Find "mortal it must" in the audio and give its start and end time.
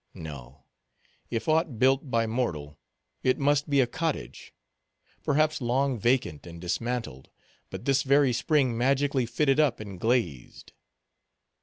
2.25-3.69